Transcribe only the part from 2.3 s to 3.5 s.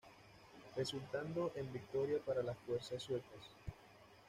las fuerzas suecas.